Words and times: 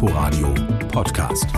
Inforadio 0.00 0.54
Podcast. 0.92 1.48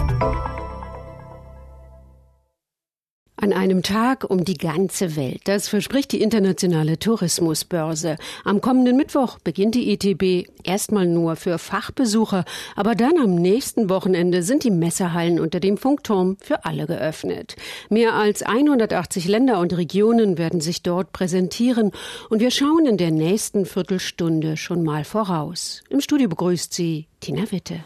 An 3.36 3.52
einem 3.52 3.82
Tag 3.82 4.24
um 4.30 4.46
die 4.46 4.56
ganze 4.56 5.14
Welt. 5.14 5.42
Das 5.44 5.68
verspricht 5.68 6.12
die 6.12 6.22
internationale 6.22 6.98
Tourismusbörse. 6.98 8.16
Am 8.44 8.62
kommenden 8.62 8.96
Mittwoch 8.96 9.38
beginnt 9.44 9.74
die 9.74 9.92
ETB 9.92 10.48
erstmal 10.64 11.04
nur 11.04 11.36
für 11.36 11.58
Fachbesucher, 11.58 12.46
aber 12.76 12.94
dann 12.94 13.18
am 13.18 13.34
nächsten 13.34 13.90
Wochenende 13.90 14.42
sind 14.42 14.64
die 14.64 14.70
Messehallen 14.70 15.38
unter 15.38 15.60
dem 15.60 15.76
Funkturm 15.76 16.38
für 16.40 16.64
alle 16.64 16.86
geöffnet. 16.86 17.56
Mehr 17.90 18.14
als 18.14 18.42
180 18.42 19.28
Länder 19.28 19.58
und 19.58 19.76
Regionen 19.76 20.38
werden 20.38 20.62
sich 20.62 20.82
dort 20.82 21.12
präsentieren 21.12 21.90
und 22.30 22.40
wir 22.40 22.50
schauen 22.50 22.86
in 22.86 22.96
der 22.96 23.10
nächsten 23.10 23.66
Viertelstunde 23.66 24.56
schon 24.56 24.82
mal 24.82 25.04
voraus. 25.04 25.82
Im 25.90 26.00
Studio 26.00 26.30
begrüßt 26.30 26.72
sie 26.72 27.06
Tina 27.20 27.52
Witte. 27.52 27.80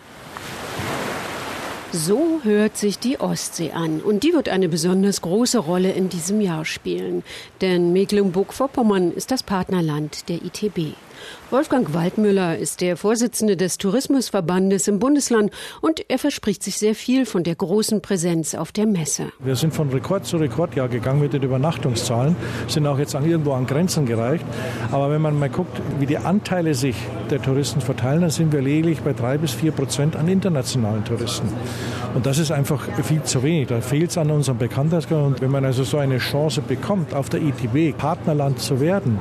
So 1.97 2.41
hört 2.43 2.77
sich 2.77 2.99
die 2.99 3.21
Ostsee 3.21 3.71
an 3.71 4.01
und 4.01 4.25
die 4.25 4.33
wird 4.33 4.49
eine 4.49 4.69
besonders 4.69 5.21
große 5.21 5.59
Rolle 5.59 5.93
in 5.93 6.09
diesem 6.09 6.41
Jahr 6.41 6.65
spielen, 6.65 7.23
denn 7.61 7.93
Mecklenburg-Vorpommern 7.93 9.13
ist 9.13 9.31
das 9.31 9.45
Partnerland 9.45 10.29
der 10.29 10.39
ITB. 10.45 10.97
Wolfgang 11.51 11.95
Waldmüller 11.95 12.59
ist 12.59 12.81
der 12.81 12.97
Vorsitzende 12.97 13.57
des 13.57 13.79
Tourismusverbandes 13.79 14.89
im 14.89 14.99
Bundesland 14.99 15.53
und 15.81 16.05
er 16.09 16.19
verspricht 16.19 16.63
sich 16.63 16.79
sehr 16.79 16.95
viel 16.95 17.27
von 17.27 17.45
der 17.45 17.55
großen 17.55 18.01
Präsenz 18.01 18.55
auf 18.55 18.73
der 18.73 18.87
Messe. 18.87 19.33
Wir 19.39 19.57
sind 19.57 19.75
von 19.75 19.91
Rekord 19.91 20.27
zu 20.27 20.37
Rekordjahr 20.37 20.89
gegangen 20.89 21.21
mit 21.21 21.33
den 21.33 21.43
Übernachtungszahlen, 21.43 22.37
sind 22.69 22.87
auch 22.87 22.99
jetzt 22.99 23.15
irgendwo 23.15 23.53
an 23.53 23.67
Grenzen 23.67 24.07
gereicht. 24.07 24.45
Aber 24.91 25.11
wenn 25.11 25.23
man 25.23 25.39
mal 25.39 25.49
guckt, 25.49 25.81
wie 25.99 26.07
die 26.07 26.19
Anteile 26.19 26.75
sich 26.75 26.97
der 27.31 27.41
Touristen 27.41 27.81
verteilen, 27.81 28.23
dann 28.23 28.31
sind 28.31 28.53
wir 28.53 28.61
lediglich 28.61 29.01
bei 29.01 29.13
drei 29.13 29.39
bis 29.39 29.53
vier 29.53 29.73
Prozent 29.73 30.17
an 30.17 30.29
internationalen 30.29 31.05
Touristen. 31.05 31.49
Und 32.15 32.27
das 32.27 32.39
ist 32.39 32.53
einfach 32.53 32.89
viel 33.03 33.23
zu 33.23 33.43
wenig. 33.43 33.69
Da 33.69 33.81
fehlt 33.81 34.11
es 34.11 34.19
an 34.19 34.31
unserem 34.31 34.59
Bekanntheitsgrad. 34.59 35.25
Und 35.25 35.41
wenn 35.41 35.51
man 35.51 35.65
also 35.65 35.85
so 35.85 35.99
eine 35.99 36.19
Chance 36.19 36.63
bekommt, 36.63 37.13
auf 37.15 37.29
der 37.29 37.43
ITB 37.43 37.97
Partnerland 37.97 38.61
zu 38.61 38.81
werden, 38.81 39.19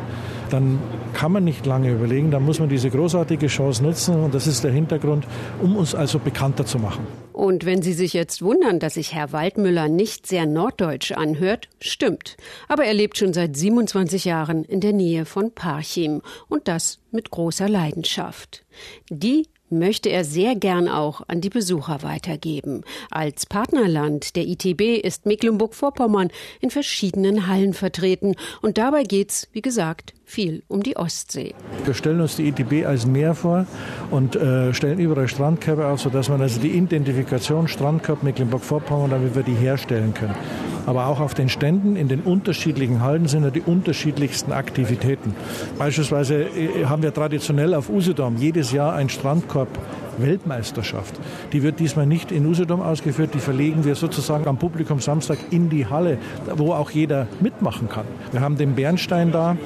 dann 0.53 0.79
kann 1.13 1.31
man 1.31 1.43
nicht 1.43 1.65
lange 1.65 1.91
überlegen, 1.91 2.29
dann 2.31 2.43
muss 2.43 2.59
man 2.59 2.69
diese 2.69 2.89
großartige 2.89 3.47
Chance 3.47 3.83
nutzen 3.83 4.15
und 4.23 4.33
das 4.33 4.45
ist 4.45 4.63
der 4.63 4.71
Hintergrund, 4.71 5.25
um 5.61 5.75
uns 5.75 5.95
also 5.95 6.19
bekannter 6.19 6.65
zu 6.65 6.77
machen. 6.77 7.05
Und 7.33 7.65
wenn 7.65 7.81
Sie 7.81 7.93
sich 7.93 8.13
jetzt 8.13 8.43
wundern, 8.43 8.79
dass 8.79 8.93
sich 8.93 9.13
Herr 9.13 9.31
Waldmüller 9.31 9.89
nicht 9.89 10.27
sehr 10.27 10.45
norddeutsch 10.45 11.11
anhört, 11.11 11.67
stimmt. 11.81 12.37
Aber 12.67 12.85
er 12.85 12.93
lebt 12.93 13.17
schon 13.17 13.33
seit 13.33 13.57
27 13.57 14.25
Jahren 14.25 14.63
in 14.63 14.79
der 14.79 14.93
Nähe 14.93 15.25
von 15.25 15.51
Parchim 15.51 16.21
und 16.47 16.67
das 16.67 16.99
mit 17.11 17.31
großer 17.31 17.67
Leidenschaft. 17.67 18.63
Die 19.09 19.47
möchte 19.73 20.09
er 20.09 20.23
sehr 20.23 20.55
gern 20.55 20.87
auch 20.87 21.21
an 21.27 21.41
die 21.41 21.49
Besucher 21.49 22.03
weitergeben. 22.03 22.83
Als 23.09 23.45
Partnerland 23.45 24.35
der 24.35 24.47
ITB 24.47 25.03
ist 25.03 25.25
Mecklenburg-Vorpommern 25.25 26.29
in 26.61 26.69
verschiedenen 26.69 27.47
Hallen 27.47 27.73
vertreten 27.73 28.35
und 28.61 28.77
dabei 28.77 29.03
geht's, 29.03 29.49
wie 29.51 29.61
gesagt, 29.61 30.13
viel 30.25 30.63
um 30.67 30.83
die 30.83 30.97
Ostsee. 30.97 31.53
Wir 31.85 31.93
stellen 31.93 32.21
uns 32.21 32.35
die 32.35 32.47
ITB 32.47 32.85
als 32.85 33.05
Meer 33.05 33.35
vor 33.35 33.65
und 34.11 34.35
äh, 34.35 34.73
stellen 34.73 34.99
überall 34.99 35.27
Strandkörbe 35.27 35.87
auf, 35.87 36.01
sodass 36.01 36.29
man 36.29 36.41
also 36.41 36.59
die 36.59 36.69
Identifikation 36.69 37.67
Strandkorb 37.67 38.23
Mecklenburg-Vorpommern, 38.23 39.11
damit 39.11 39.35
wir 39.35 39.43
die 39.43 39.53
herstellen 39.53 40.13
können. 40.13 40.35
Aber 40.85 41.07
auch 41.07 41.19
auf 41.19 41.33
den 41.33 41.49
Ständen 41.49 41.95
in 41.95 42.07
den 42.07 42.21
unterschiedlichen 42.21 43.01
Hallen 43.01 43.27
sind 43.27 43.43
ja 43.43 43.49
die 43.49 43.61
unterschiedlichsten 43.61 44.51
Aktivitäten. 44.51 45.35
Beispielsweise 45.77 46.43
äh, 46.43 46.85
haben 46.85 47.03
wir 47.03 47.13
traditionell 47.13 47.73
auf 47.73 47.89
Usedom 47.89 48.37
jedes 48.37 48.71
Jahr 48.71 48.93
ein 48.93 49.09
Strandkorb 49.09 49.69
Weltmeisterschaft. 50.17 51.15
Die 51.53 51.63
wird 51.63 51.79
diesmal 51.79 52.05
nicht 52.05 52.31
in 52.31 52.45
Usedom 52.45 52.81
ausgeführt, 52.81 53.31
die 53.33 53.39
verlegen 53.39 53.85
wir 53.85 53.95
sozusagen 53.95 54.47
am 54.47 54.57
Publikum 54.57 54.99
Samstag 54.99 55.37
in 55.51 55.69
die 55.69 55.87
Halle, 55.87 56.17
wo 56.55 56.73
auch 56.73 56.91
jeder 56.91 57.27
mitmachen 57.39 57.89
kann. 57.89 58.05
Wir 58.31 58.41
haben 58.41 58.57
den 58.57 58.75
Bernstein 58.75 59.31
da, 59.31 59.57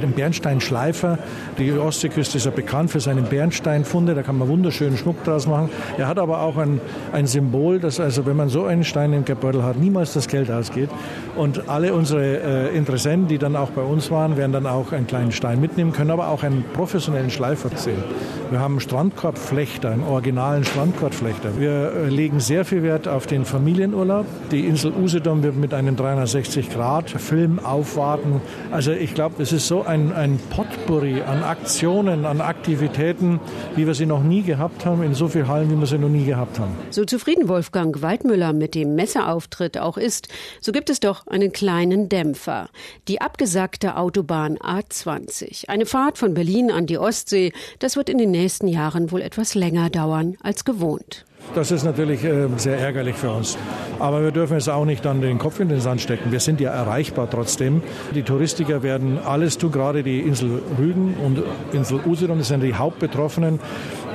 den 0.00 0.12
Bernsteinschleifer. 0.12 1.18
Die 1.58 1.72
Ostseeküste 1.72 2.38
ist 2.38 2.44
ja 2.44 2.50
bekannt 2.50 2.90
für 2.90 3.00
seine 3.00 3.22
Bernsteinfunde, 3.22 4.14
da 4.14 4.22
kann 4.22 4.38
man 4.38 4.48
wunderschönen 4.48 4.96
Schmuck 4.96 5.22
draus 5.24 5.46
machen. 5.46 5.70
Er 5.98 6.08
hat 6.08 6.18
aber 6.18 6.40
auch 6.40 6.56
ein, 6.56 6.80
ein 7.12 7.26
Symbol, 7.26 7.78
dass 7.78 8.00
also, 8.00 8.26
wenn 8.26 8.36
man 8.36 8.48
so 8.48 8.64
einen 8.64 8.84
Stein 8.84 9.12
im 9.12 9.24
Geldbeutel 9.24 9.62
hat, 9.62 9.76
niemals 9.76 10.12
das 10.12 10.28
Geld 10.28 10.50
ausgeht. 10.50 10.90
Und 11.36 11.68
alle 11.68 11.92
unsere 11.92 12.70
äh, 12.70 12.76
Interessenten, 12.76 13.28
die 13.28 13.38
dann 13.38 13.56
auch 13.56 13.70
bei 13.70 13.82
uns 13.82 14.10
waren, 14.10 14.36
werden 14.36 14.52
dann 14.52 14.66
auch 14.66 14.92
einen 14.92 15.06
kleinen 15.06 15.32
Stein 15.32 15.60
mitnehmen 15.60 15.92
können, 15.92 16.10
aber 16.10 16.28
auch 16.28 16.42
einen 16.42 16.64
professionellen 16.74 17.30
Schleifer 17.30 17.70
sehen. 17.74 18.02
Wir 18.50 18.60
haben 18.60 18.80
Strandkorbflechter, 18.80 19.90
einen 19.90 20.04
originalen 20.04 20.64
Strandkorbflechter. 20.64 21.58
Wir 21.58 21.92
äh, 21.92 22.08
legen 22.08 22.40
sehr 22.40 22.64
viel 22.64 22.82
Wert 22.82 23.08
auf 23.08 23.26
den 23.26 23.44
Familienurlaub. 23.44 24.26
Die 24.50 24.60
Insel 24.66 24.92
Usedom 24.92 25.42
wird 25.42 25.56
mit 25.56 25.74
einem 25.74 25.96
360-Grad-Film 25.96 27.58
aufwarten. 27.58 28.40
Also 28.70 28.92
ich 28.92 29.14
glaube, 29.14 29.42
es 29.42 29.52
ist 29.52 29.66
so 29.66 29.82
ein, 29.86 30.12
ein 30.12 30.38
Potpourri 30.50 31.22
an 31.22 31.42
Aktionen, 31.42 32.24
an 32.24 32.40
Aktivitäten, 32.40 33.40
wie 33.74 33.86
wir 33.86 33.94
sie 33.94 34.06
noch 34.06 34.22
nie 34.22 34.42
gehabt 34.42 34.84
haben, 34.84 35.02
in 35.02 35.14
so 35.14 35.28
vielen 35.28 35.48
Hallen, 35.48 35.70
wie 35.70 35.78
wir 35.78 35.86
sie 35.86 35.98
noch 35.98 36.08
nie 36.08 36.24
gehabt 36.24 36.58
haben. 36.58 36.76
So 36.90 37.04
zufrieden 37.04 37.48
Wolfgang 37.48 38.00
Waldmüller 38.02 38.52
mit 38.52 38.74
dem 38.74 38.94
Messeauftritt 38.94 39.78
auch 39.78 39.96
ist, 39.96 40.28
so 40.60 40.72
gibt 40.72 40.90
es 40.90 41.00
doch 41.00 41.26
einen 41.26 41.52
kleinen 41.52 42.08
Dämpfer. 42.08 42.68
Die 43.08 43.20
abgesagte 43.20 43.96
Autobahn 43.96 44.58
A20. 44.58 45.68
Eine 45.68 45.86
Fahrt 45.86 46.18
von 46.18 46.34
Berlin 46.34 46.70
an 46.70 46.86
die 46.86 46.98
Ostsee, 46.98 47.52
das 47.78 47.96
wird 47.96 48.08
in 48.08 48.18
den 48.18 48.30
nächsten 48.30 48.68
Jahren 48.68 49.10
wohl 49.10 49.22
etwas 49.22 49.54
länger 49.54 49.90
dauern 49.90 50.36
als 50.42 50.64
gewohnt. 50.64 51.24
Das 51.54 51.70
ist 51.70 51.84
natürlich 51.84 52.22
äh, 52.24 52.48
sehr 52.56 52.78
ärgerlich 52.78 53.16
für 53.16 53.30
uns. 53.30 53.56
Aber 53.98 54.22
wir 54.22 54.30
dürfen 54.30 54.58
es 54.58 54.68
auch 54.68 54.84
nicht 54.84 55.04
dann 55.04 55.22
den 55.22 55.38
Kopf 55.38 55.58
in 55.58 55.68
den 55.68 55.80
Sand 55.80 56.02
stecken. 56.02 56.30
Wir 56.30 56.40
sind 56.40 56.60
ja 56.60 56.70
erreichbar 56.70 57.30
trotzdem. 57.30 57.82
Die 58.14 58.22
Touristiker 58.22 58.82
werden 58.82 59.18
alles 59.24 59.56
tun, 59.56 59.72
gerade 59.72 60.02
die 60.02 60.20
Insel 60.20 60.60
Rügen 60.78 61.14
und 61.24 61.42
Insel 61.72 62.00
Usedom 62.04 62.42
sind 62.42 62.62
die 62.62 62.74
Hauptbetroffenen. 62.74 63.58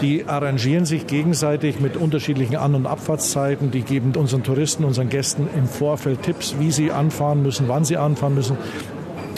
Die 0.02 0.26
arrangieren 0.28 0.86
sich 0.86 1.08
gegenseitig 1.08 1.80
mit 1.80 1.98
unterschiedlichen 1.98 2.58
An- 2.58 2.76
und 2.76 2.86
Abfahrtszeiten. 2.86 3.72
Die 3.72 3.82
geben 3.82 4.14
unseren 4.16 4.44
Touristen, 4.44 4.84
unseren 4.84 5.10
Gästen 5.10 5.48
im 5.58 5.66
Vorfeld 5.66 6.22
Tipps, 6.22 6.56
wie 6.60 6.72
sie 6.72 6.92
anfahren 6.92 7.42
müssen, 7.42 7.68
wann 7.68 7.86
sie 7.86 7.98
anfahren 7.98 8.36
müssen 8.36 8.58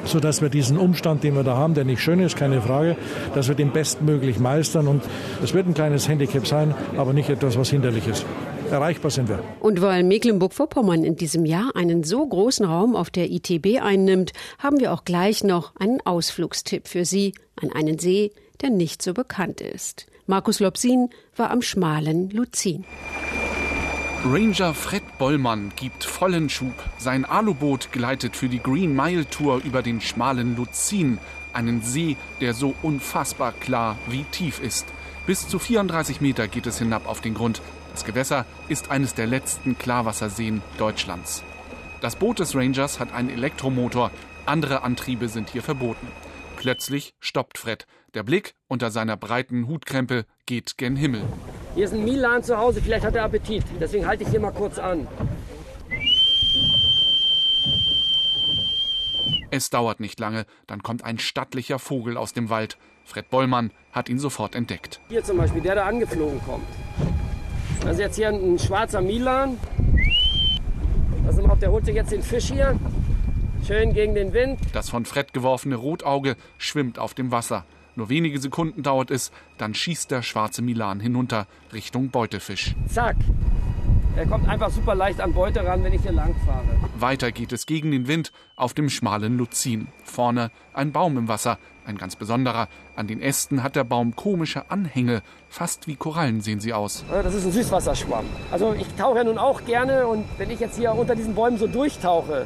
sodass 0.06 0.42
wir 0.42 0.50
diesen 0.50 0.78
Umstand, 0.78 1.24
den 1.24 1.36
wir 1.36 1.44
da 1.44 1.56
haben, 1.58 1.74
der 1.74 1.86
nicht 1.86 2.02
schön 2.02 2.20
ist, 2.20 2.36
keine 2.36 2.62
Frage, 2.62 2.96
dass 3.36 3.48
wir 3.48 3.56
den 3.56 3.72
bestmöglich 3.72 4.40
meistern. 4.40 4.88
Und 4.88 5.04
es 5.44 5.54
wird 5.54 5.68
ein 5.68 5.74
kleines 5.74 6.08
Handicap 6.08 6.48
sein, 6.48 6.74
aber 6.98 7.14
nicht 7.14 7.30
etwas, 7.30 7.58
was 7.58 7.70
hinderlich 7.70 8.08
ist. 8.08 8.26
Erreichbar 8.72 9.12
sind 9.12 9.30
wir. 9.30 9.44
Und 9.60 9.82
weil 9.82 10.04
Mecklenburg-Vorpommern 10.04 11.04
in 11.04 11.16
diesem 11.16 11.46
Jahr 11.46 11.76
einen 11.76 12.04
so 12.04 12.26
großen 12.26 12.66
Raum 12.66 12.96
auf 12.96 13.10
der 13.10 13.30
ITB 13.30 13.82
einnimmt, 13.82 14.32
haben 14.58 14.80
wir 14.80 14.94
auch 14.94 15.06
gleich 15.06 15.44
noch 15.44 15.76
einen 15.76 16.02
Ausflugstipp 16.06 16.88
für 16.88 17.06
Sie 17.06 17.34
an 17.62 17.72
einen 17.72 18.00
See, 18.00 18.32
der 18.62 18.70
nicht 18.70 19.02
so 19.02 19.14
bekannt 19.14 19.62
ist. 19.62 20.08
Markus 20.26 20.60
Lopsin 20.60 21.10
war 21.36 21.52
am 21.52 21.62
schmalen 21.62 22.30
Luzin. 22.30 22.86
Ranger 24.26 24.74
Fred 24.74 25.04
Bollmann 25.18 25.74
gibt 25.76 26.06
vollen 26.06 26.50
Schub. 26.50 26.74
Sein 26.98 27.26
Aluboot 27.26 27.92
gleitet 27.92 28.38
für 28.38 28.48
die 28.48 28.64
Green 28.64 28.96
Mile 28.96 29.30
Tour 29.30 29.62
über 29.66 29.82
den 29.82 30.00
schmalen 30.00 30.56
Luzin, 30.56 31.18
einen 31.52 31.82
See, 31.82 32.16
der 32.40 32.54
so 32.54 32.74
unfassbar 32.82 33.52
klar 33.52 33.98
wie 34.08 34.24
tief 34.24 34.62
ist. 34.62 34.88
Bis 35.28 35.50
zu 35.50 35.60
34 35.60 36.22
Meter 36.22 36.48
geht 36.48 36.68
es 36.68 36.80
hinab 36.80 37.06
auf 37.06 37.20
den 37.20 37.34
Grund. 37.34 37.62
Das 37.92 38.06
Gewässer 38.06 38.46
ist 38.70 38.92
eines 38.92 39.14
der 39.14 39.28
letzten 39.28 39.78
Klarwasserseen 39.78 40.62
Deutschlands. 40.78 41.44
Das 42.00 42.16
Boot 42.16 42.40
des 42.40 42.56
Rangers 42.56 43.02
hat 43.02 43.12
einen 43.12 43.30
Elektromotor. 43.30 44.10
Andere 44.46 44.84
Antriebe 44.84 45.28
sind 45.28 45.50
hier 45.50 45.64
verboten. 45.64 46.08
Plötzlich 46.56 47.14
stoppt 47.20 47.58
Fred. 47.58 47.88
Der 48.14 48.24
Blick 48.24 48.54
unter 48.70 48.90
seiner 48.90 49.18
breiten 49.18 49.68
Hutkrempe 49.68 50.26
geht 50.46 50.78
gen 50.78 50.96
Himmel. 50.96 51.24
Hier 51.76 51.86
ist 51.86 51.94
ein 51.94 52.04
Milan 52.04 52.44
zu 52.44 52.58
Hause, 52.58 52.82
vielleicht 52.82 53.06
hat 53.06 53.16
er 53.16 53.24
Appetit. 53.24 53.64
Deswegen 53.80 54.06
halte 54.06 54.24
ich 54.24 54.30
hier 54.30 54.40
mal 54.40 54.52
kurz 54.52 54.78
an. 54.78 55.08
Es 59.50 59.70
dauert 59.70 60.00
nicht 60.00 60.20
lange, 60.20 60.46
dann 60.68 60.82
kommt 60.82 61.04
ein 61.04 61.20
stattlicher 61.20 61.80
Vogel 61.80 62.18
aus 62.18 62.34
dem 62.34 62.50
Wald. 62.50 62.78
Fred 63.06 63.30
Bollmann 63.30 63.72
hat 63.92 64.10
ihn 64.10 64.18
sofort 64.18 64.56
entdeckt. 64.56 65.00
Hier 65.10 65.24
zum 65.24 65.38
Beispiel, 65.38 65.62
der 65.62 65.76
da 65.76 65.86
angeflogen 65.86 66.42
kommt. 66.44 66.66
Das 67.82 67.94
ist 67.94 68.00
jetzt 68.00 68.16
hier 68.16 68.30
ein 68.30 68.58
schwarzer 68.58 69.02
Milan. 69.02 69.58
Mal 71.24 71.52
auf, 71.52 71.60
der 71.60 71.72
holt 71.72 71.86
sich 71.86 71.96
jetzt 71.96 72.12
den 72.12 72.24
Fisch 72.24 72.52
hier. 72.52 72.80
Schön 73.68 73.94
gegen 73.94 74.16
den 74.16 74.34
Wind. 74.34 74.60
Das 74.72 74.90
von 74.90 75.06
Fred 75.06 75.34
geworfene 75.34 75.76
Rotauge 75.76 76.36
schwimmt 76.58 77.00
auf 77.00 77.14
dem 77.14 77.32
Wasser. 77.32 77.66
Nur 77.96 78.10
wenige 78.10 78.40
Sekunden 78.40 78.84
dauert 78.84 79.12
es, 79.12 79.32
dann 79.58 79.74
schießt 79.74 80.12
der 80.12 80.22
schwarze 80.22 80.62
Milan 80.62 81.00
hinunter 81.00 81.48
Richtung 81.72 82.10
Beutefisch. 82.10 82.76
Zack. 82.88 83.16
Er 84.16 84.28
kommt 84.28 84.48
einfach 84.48 84.70
super 84.70 84.94
leicht 84.94 85.20
an 85.20 85.34
Beute 85.34 85.66
ran, 85.66 85.84
wenn 85.84 85.94
ich 85.94 86.04
hier 86.04 86.12
lang 86.12 86.36
fahre. 86.46 86.68
Weiter 87.00 87.32
geht 87.32 87.52
es 87.52 87.66
gegen 87.66 87.90
den 87.90 88.08
Wind 88.08 88.32
auf 88.56 88.76
dem 88.76 88.90
schmalen 88.90 89.38
Luzin. 89.38 89.88
Vorne 90.04 90.52
ein 90.74 90.92
Baum 90.92 91.18
im 91.18 91.28
Wasser. 91.28 91.58
Ein 91.86 91.98
ganz 91.98 92.16
besonderer. 92.16 92.68
An 92.96 93.08
den 93.08 93.22
Ästen 93.22 93.64
hat 93.64 93.76
der 93.76 93.84
Baum 93.84 94.16
komische 94.16 94.70
Anhänge. 94.70 95.24
Fast 95.50 95.88
wie 95.88 95.96
Korallen 95.96 96.42
sehen 96.42 96.60
sie 96.60 96.74
aus. 96.74 97.04
Das 97.10 97.34
ist 97.34 97.46
ein 97.46 97.52
Süßwasserschwamm. 97.52 98.26
Also 98.52 98.74
ich 98.74 98.88
tauche 98.96 99.18
ja 99.18 99.24
nun 99.24 99.40
auch 99.40 99.66
gerne 99.66 100.06
und 100.06 100.26
wenn 100.38 100.52
ich 100.52 100.60
jetzt 100.60 100.78
hier 100.78 100.94
unter 100.94 101.16
diesen 101.16 101.34
Bäumen 101.34 101.58
so 101.58 101.68
durchtauche, 101.68 102.46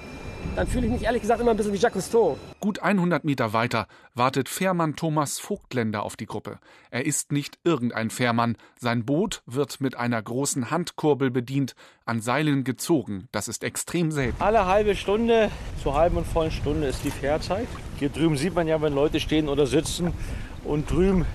dann 0.55 0.67
fühle 0.67 0.88
ich 0.88 0.91
mich 0.91 1.03
ehrlich 1.03 1.21
gesagt 1.21 1.41
immer 1.41 1.51
ein 1.51 1.57
bisschen 1.57 1.73
wie 1.73 1.77
Jacques 1.77 2.03
Cousteau. 2.03 2.38
Gut 2.59 2.79
100 2.79 3.23
Meter 3.23 3.53
weiter 3.53 3.88
wartet 4.13 4.49
Fährmann 4.49 4.95
Thomas 4.95 5.39
Vogtländer 5.39 6.03
auf 6.03 6.15
die 6.15 6.25
Gruppe. 6.25 6.59
Er 6.89 7.05
ist 7.05 7.31
nicht 7.31 7.59
irgendein 7.63 8.09
Fährmann. 8.09 8.57
Sein 8.79 9.05
Boot 9.05 9.44
wird 9.45 9.81
mit 9.81 9.95
einer 9.95 10.21
großen 10.21 10.71
Handkurbel 10.71 11.31
bedient, 11.31 11.75
an 12.05 12.21
Seilen 12.21 12.63
gezogen. 12.63 13.27
Das 13.31 13.47
ist 13.47 13.63
extrem 13.63 14.11
selten. 14.11 14.41
Alle 14.41 14.65
halbe 14.65 14.95
Stunde, 14.95 15.51
zur 15.83 15.95
halben 15.95 16.17
und 16.17 16.25
vollen 16.25 16.51
Stunde 16.51 16.88
ist 16.88 17.03
die 17.03 17.11
Fährzeit. 17.11 17.67
Hier 17.99 18.09
drüben 18.09 18.38
sieht 18.38 18.55
man 18.55 18.67
ja, 18.67 18.81
wenn 18.81 18.94
Leute 18.94 19.19
stehen 19.19 19.49
oder 19.49 19.67
sitzen. 19.67 20.13
Und 20.63 20.89
drüben 20.89 21.25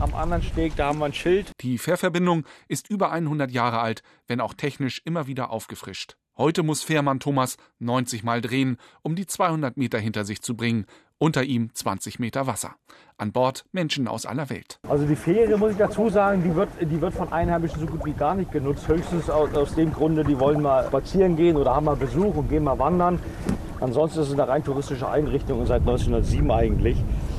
am 0.00 0.14
anderen 0.14 0.42
Steg, 0.42 0.76
da 0.76 0.86
haben 0.86 0.98
wir 0.98 1.06
ein 1.06 1.12
Schild. 1.12 1.50
Die 1.60 1.78
Fährverbindung 1.78 2.44
ist 2.68 2.88
über 2.88 3.10
100 3.10 3.50
Jahre 3.50 3.80
alt, 3.80 4.02
wenn 4.26 4.40
auch 4.40 4.54
technisch 4.54 5.02
immer 5.04 5.26
wieder 5.26 5.50
aufgefrischt. 5.50 6.16
Heute 6.40 6.62
muss 6.62 6.84
Fährmann 6.84 7.18
Thomas 7.18 7.56
90 7.80 8.22
Mal 8.22 8.40
drehen, 8.40 8.76
um 9.02 9.16
die 9.16 9.26
200 9.26 9.76
Meter 9.76 9.98
hinter 9.98 10.24
sich 10.24 10.40
zu 10.40 10.56
bringen. 10.56 10.86
Unter 11.18 11.42
ihm 11.42 11.74
20 11.74 12.20
Meter 12.20 12.46
Wasser. 12.46 12.76
An 13.16 13.32
Bord 13.32 13.64
Menschen 13.72 14.06
aus 14.06 14.24
aller 14.24 14.48
Welt. 14.48 14.78
Also 14.88 15.04
die 15.04 15.16
Fähre, 15.16 15.58
muss 15.58 15.72
ich 15.72 15.78
dazu 15.78 16.08
sagen, 16.08 16.44
die 16.44 16.54
wird, 16.54 16.68
die 16.80 17.00
wird 17.00 17.12
von 17.12 17.32
Einheimischen 17.32 17.80
so 17.80 17.86
gut 17.86 18.04
wie 18.04 18.12
gar 18.12 18.36
nicht 18.36 18.52
genutzt. 18.52 18.86
Höchstens 18.86 19.28
aus, 19.28 19.52
aus 19.52 19.74
dem 19.74 19.92
Grunde, 19.92 20.22
die 20.22 20.38
wollen 20.38 20.62
mal 20.62 20.86
spazieren 20.86 21.34
gehen 21.34 21.56
oder 21.56 21.74
haben 21.74 21.86
mal 21.86 21.96
Besuch 21.96 22.36
und 22.36 22.48
gehen 22.48 22.62
mal 22.62 22.78
wandern. 22.78 23.18
Ansonsten 23.80 24.20
ist 24.20 24.28
es 24.28 24.34
eine 24.34 24.46
rein 24.46 24.62
touristische 24.62 25.08
Einrichtung 25.08 25.58
und 25.58 25.66
seit 25.66 25.80
1907 25.80 26.48
eigentlich. 26.52 26.96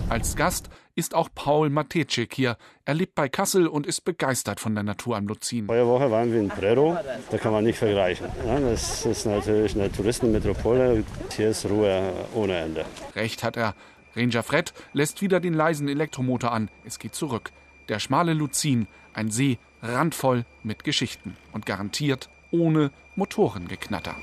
Als 0.09 0.35
Gast 0.35 0.69
ist 0.99 1.15
auch 1.15 1.29
Paul 1.33 1.69
Matecek 1.69 2.33
hier. 2.33 2.57
Er 2.85 2.93
lebt 2.93 3.15
bei 3.15 3.29
Kassel 3.29 3.67
und 3.67 3.87
ist 3.87 4.01
begeistert 4.01 4.59
von 4.59 4.75
der 4.75 4.83
Natur 4.83 5.15
am 5.15 5.27
Luzin. 5.27 5.65
Vorige 5.65 5.87
Woche 5.87 6.11
waren 6.11 6.31
wir 6.31 6.39
in 6.39 6.49
Prero, 6.49 6.97
da 7.31 7.37
kann 7.37 7.53
man 7.53 7.63
nicht 7.63 7.79
vergleichen. 7.79 8.27
das 8.45 9.05
ist 9.05 9.25
natürlich 9.25 9.75
eine 9.75 9.91
Touristenmetropole. 9.91 11.03
Hier 11.35 11.49
ist 11.49 11.65
Ruhe 11.65 12.13
ohne 12.35 12.57
Ende. 12.57 12.85
Recht 13.15 13.43
hat 13.43 13.57
er. 13.57 13.73
Ranger 14.15 14.43
Fred 14.43 14.73
lässt 14.91 15.21
wieder 15.21 15.39
den 15.39 15.53
leisen 15.53 15.87
Elektromotor 15.87 16.51
an. 16.51 16.69
Es 16.83 16.99
geht 16.99 17.15
zurück. 17.15 17.51
Der 17.87 17.99
schmale 17.99 18.33
Luzin, 18.33 18.87
ein 19.13 19.31
See 19.31 19.57
randvoll 19.81 20.45
mit 20.63 20.83
Geschichten 20.83 21.37
und 21.53 21.65
garantiert 21.65 22.29
ohne 22.51 22.91
Motorengeknatter 23.15 24.15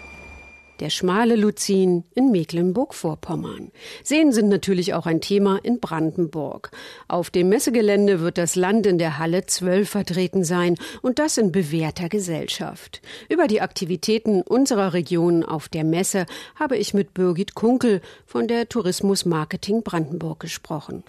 der 0.81 0.91
schmale 0.91 1.37
Luzin 1.37 2.05
in 2.15 2.31
Mecklenburg-Vorpommern. 2.31 3.71
Seen 4.03 4.33
sind 4.33 4.49
natürlich 4.49 4.95
auch 4.95 5.07
ein 5.07 5.21
Thema 5.21 5.59
in 5.63 5.81
Brandenburg. 5.81 6.71
Auf 7.09 7.31
dem 7.31 7.49
Messegelände 7.49 8.21
wird 8.21 8.39
das 8.39 8.57
Land 8.57 8.87
in 8.87 8.99
der 8.99 9.19
Halle 9.19 9.47
12 9.47 9.89
vertreten 9.89 10.45
sein 10.45 10.77
und 11.03 11.19
das 11.19 11.39
in 11.39 11.53
bewährter 11.53 12.09
Gesellschaft. 12.09 13.01
Über 13.29 13.47
die 13.47 13.61
Aktivitäten 13.61 14.43
unserer 14.43 14.93
Region 14.93 15.45
auf 15.45 15.69
der 15.69 15.85
Messe 15.85 16.27
habe 16.55 16.77
ich 16.77 16.95
mit 16.95 17.15
Birgit 17.15 17.55
Kunkel 17.55 18.01
von 18.27 18.49
der 18.49 18.69
Tourismus 18.69 19.25
Marketing 19.25 19.83
Brandenburg 19.83 20.41
gesprochen. 20.41 21.05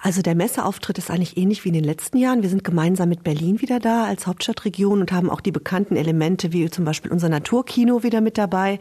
Also 0.00 0.22
der 0.22 0.34
Messeauftritt 0.34 0.98
ist 0.98 1.10
eigentlich 1.10 1.36
ähnlich 1.36 1.64
wie 1.64 1.68
in 1.68 1.74
den 1.74 1.84
letzten 1.84 2.18
Jahren. 2.18 2.42
Wir 2.42 2.50
sind 2.50 2.64
gemeinsam 2.64 3.08
mit 3.08 3.22
Berlin 3.22 3.60
wieder 3.60 3.80
da 3.80 4.04
als 4.04 4.26
Hauptstadtregion 4.26 5.00
und 5.00 5.12
haben 5.12 5.30
auch 5.30 5.40
die 5.40 5.52
bekannten 5.52 5.96
Elemente 5.96 6.52
wie 6.52 6.68
zum 6.70 6.84
Beispiel 6.84 7.12
unser 7.12 7.28
Naturkino 7.28 8.02
wieder 8.02 8.20
mit 8.20 8.38
dabei. 8.38 8.78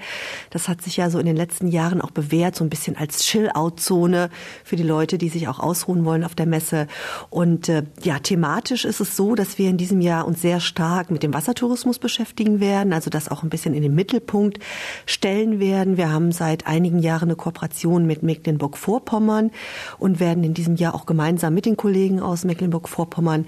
Das 0.50 0.68
hat 0.68 0.82
sich 0.82 0.98
ja 0.98 1.10
so 1.10 1.20
in 1.20 1.26
den 1.26 1.36
letzten 1.36 1.68
Jahren 1.68 2.02
auch 2.02 2.12
bewährt, 2.12 2.56
so 2.56 2.64
ein 2.64 2.70
bisschen 2.70 2.98
als 2.98 3.24
Chill-Out-Zone 3.24 4.30
für 4.64 4.76
die 4.76 4.84
Leute, 4.84 5.18
die 5.18 5.30
sich 5.30 5.48
auch 5.48 5.60
ausruhen 5.60 6.06
wollen 6.06 6.24
auf 6.24 6.36
der 6.36 6.46
Messe. 6.46 6.88
Und 7.30 7.70
äh, 7.70 7.84
ja, 8.04 8.20
thematisch 8.20 8.86
ist 8.86 9.00
es 9.00 9.16
so, 9.16 9.36
dass 9.36 9.58
wir 9.58 9.70
in 9.70 9.78
diesem 9.78 10.02
Jahr 10.02 10.28
uns 10.28 10.42
sehr 10.42 10.60
stark 10.60 11.12
mit 11.12 11.24
dem 11.24 11.34
Wassertourismus 11.34 12.00
beschäftigen 12.00 12.60
werden, 12.60 12.94
also 12.94 13.10
das 13.10 13.30
auch 13.30 13.44
ein 13.44 13.50
bisschen 13.50 13.74
in 13.74 13.82
den 13.82 13.96
Mittelpunkt 13.96 14.60
stellen 15.06 15.60
werden. 15.60 15.98
Wir 15.98 16.12
haben 16.12 16.32
seit 16.32 16.68
einigen 16.68 17.00
Jahren 17.00 17.30
eine 17.30 17.36
Kooperation 17.36 18.06
mit 18.06 18.24
Mecklenburg-Vorpommern 18.24 19.52
und 20.00 20.20
werden 20.20 20.44
in 20.44 20.54
diesem 20.54 20.76
Jahr 20.76 20.96
auch 20.96 21.06
gemeinsam 21.06 21.54
mit 21.54 21.66
den 21.66 21.78
Kollegen 21.78 22.20
aus 22.20 22.44
Mecklenburg-Vorpommern 22.44 23.48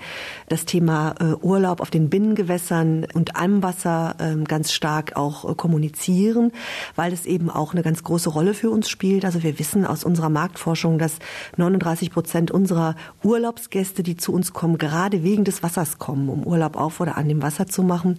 das 0.49 0.65
Thema 0.65 1.15
äh, 1.19 1.33
Urlaub 1.41 1.81
auf 1.81 1.89
den 1.89 2.09
Binnengewässern 2.09 3.05
und 3.13 3.35
am 3.35 3.63
Wasser 3.63 4.15
äh, 4.19 4.43
ganz 4.43 4.71
stark 4.71 5.15
auch 5.15 5.49
äh, 5.49 5.55
kommunizieren 5.55 6.51
weil 6.95 7.13
es 7.13 7.25
eben 7.25 7.49
auch 7.49 7.73
eine 7.73 7.83
ganz 7.83 8.03
große 8.03 8.29
Rolle 8.29 8.53
für 8.53 8.69
uns 8.69 8.89
spielt. 8.89 9.25
Also 9.25 9.43
wir 9.43 9.59
wissen 9.59 9.85
aus 9.85 10.03
unserer 10.03 10.29
Marktforschung, 10.29 10.99
dass 10.99 11.17
39 11.57 12.11
Prozent 12.11 12.51
unserer 12.51 12.95
Urlaubsgäste, 13.23 14.03
die 14.03 14.17
zu 14.17 14.33
uns 14.33 14.53
kommen, 14.53 14.77
gerade 14.77 15.23
wegen 15.23 15.43
des 15.43 15.63
Wassers 15.63 15.97
kommen, 15.97 16.29
um 16.29 16.45
Urlaub 16.45 16.75
auf 16.75 16.99
oder 16.99 17.17
an 17.17 17.27
dem 17.27 17.41
Wasser 17.41 17.67
zu 17.67 17.83
machen. 17.83 18.17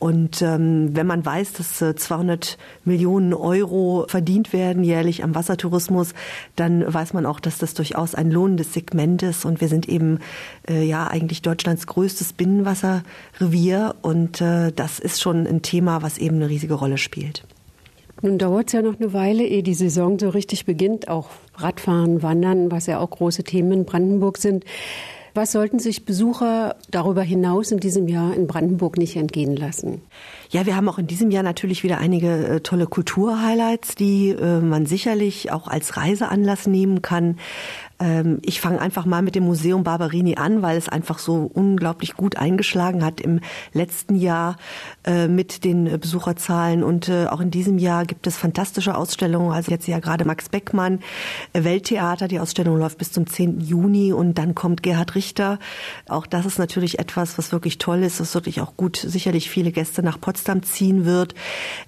Und 0.00 0.40
ähm, 0.40 0.96
wenn 0.96 1.06
man 1.06 1.26
weiß, 1.26 1.52
dass 1.52 1.82
äh, 1.82 1.94
200 1.94 2.56
Millionen 2.86 3.34
Euro 3.34 4.06
verdient 4.08 4.54
werden 4.54 4.82
jährlich 4.82 5.22
am 5.22 5.34
Wassertourismus, 5.34 6.14
dann 6.56 6.90
weiß 6.90 7.12
man 7.12 7.26
auch, 7.26 7.38
dass 7.38 7.58
das 7.58 7.74
durchaus 7.74 8.14
ein 8.14 8.30
lohnendes 8.30 8.72
Segment 8.72 9.22
ist. 9.22 9.44
Und 9.44 9.60
wir 9.60 9.68
sind 9.68 9.90
eben 9.90 10.20
äh, 10.66 10.82
ja 10.82 11.06
eigentlich 11.06 11.42
Deutschlands 11.42 11.86
größtes 11.86 12.32
Binnenwasserrevier. 12.32 13.94
Und 14.00 14.40
äh, 14.40 14.72
das 14.72 15.00
ist 15.00 15.20
schon 15.20 15.46
ein 15.46 15.60
Thema, 15.60 16.00
was 16.00 16.16
eben 16.16 16.36
eine 16.36 16.48
riesige 16.48 16.74
Rolle 16.74 16.96
spielt. 16.96 17.44
Nun 18.22 18.38
dauert 18.38 18.68
es 18.68 18.72
ja 18.74 18.82
noch 18.82 18.98
eine 18.98 19.12
Weile, 19.12 19.44
ehe 19.44 19.62
die 19.62 19.74
Saison 19.74 20.18
so 20.18 20.28
richtig 20.28 20.66
beginnt. 20.66 21.08
Auch 21.08 21.30
Radfahren, 21.54 22.22
Wandern, 22.22 22.70
was 22.70 22.86
ja 22.86 22.98
auch 22.98 23.10
große 23.10 23.44
Themen 23.44 23.72
in 23.72 23.84
Brandenburg 23.84 24.38
sind. 24.38 24.64
Was 25.32 25.52
sollten 25.52 25.78
sich 25.78 26.04
Besucher 26.04 26.74
darüber 26.90 27.22
hinaus 27.22 27.70
in 27.70 27.78
diesem 27.78 28.08
Jahr 28.08 28.34
in 28.34 28.48
Brandenburg 28.48 28.98
nicht 28.98 29.16
entgehen 29.16 29.54
lassen? 29.54 30.02
Ja, 30.50 30.66
wir 30.66 30.74
haben 30.74 30.88
auch 30.88 30.98
in 30.98 31.06
diesem 31.06 31.30
Jahr 31.30 31.44
natürlich 31.44 31.84
wieder 31.84 31.98
einige 31.98 32.46
äh, 32.48 32.60
tolle 32.60 32.86
Kulturhighlights, 32.86 33.94
die 33.94 34.30
äh, 34.30 34.60
man 34.60 34.86
sicherlich 34.86 35.52
auch 35.52 35.68
als 35.68 35.96
Reiseanlass 35.96 36.66
nehmen 36.66 37.00
kann. 37.00 37.38
Ähm, 38.00 38.38
ich 38.42 38.60
fange 38.60 38.80
einfach 38.80 39.04
mal 39.04 39.22
mit 39.22 39.34
dem 39.34 39.44
Museum 39.44 39.84
Barberini 39.84 40.36
an, 40.36 40.62
weil 40.62 40.76
es 40.76 40.88
einfach 40.88 41.18
so 41.18 41.50
unglaublich 41.52 42.14
gut 42.14 42.36
eingeschlagen 42.36 43.04
hat 43.04 43.20
im 43.20 43.40
letzten 43.72 44.16
Jahr 44.16 44.56
äh, 45.04 45.28
mit 45.28 45.64
den 45.64 46.00
Besucherzahlen. 46.00 46.82
Und 46.82 47.08
äh, 47.08 47.26
auch 47.26 47.40
in 47.40 47.50
diesem 47.50 47.78
Jahr 47.78 48.06
gibt 48.06 48.26
es 48.26 48.36
fantastische 48.36 48.96
Ausstellungen. 48.96 49.52
Also 49.52 49.70
jetzt 49.70 49.86
ja 49.86 49.98
gerade 49.98 50.24
Max 50.24 50.48
Beckmann, 50.48 51.00
äh, 51.52 51.64
Welttheater. 51.64 52.26
Die 52.26 52.40
Ausstellung 52.40 52.78
läuft 52.78 52.98
bis 52.98 53.12
zum 53.12 53.26
10. 53.26 53.60
Juni 53.60 54.12
und 54.12 54.38
dann 54.38 54.54
kommt 54.54 54.82
Gerhard 54.82 55.14
Richter. 55.14 55.58
Auch 56.08 56.26
das 56.26 56.46
ist 56.46 56.58
natürlich 56.58 56.98
etwas, 56.98 57.36
was 57.36 57.52
wirklich 57.52 57.78
toll 57.78 58.02
ist, 58.02 58.20
was 58.20 58.34
wirklich 58.34 58.60
auch 58.60 58.76
gut 58.76 58.96
sicherlich 58.96 59.50
viele 59.50 59.72
Gäste 59.72 60.02
nach 60.02 60.20
Potsdam 60.20 60.62
ziehen 60.62 61.04
wird. 61.04 61.34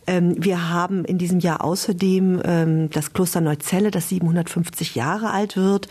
Ähm, 0.06 0.36
wir 0.38 0.68
haben 0.68 1.04
in 1.04 1.16
diesem 1.16 1.40
Jahr 1.40 1.64
außerdem 1.64 2.42
ähm, 2.44 2.90
das 2.90 3.12
Kloster 3.12 3.40
Neuzelle, 3.40 3.90
das 3.90 4.10
750 4.10 4.94
Jahre 4.94 5.30
alt 5.30 5.56
wird. 5.56 5.88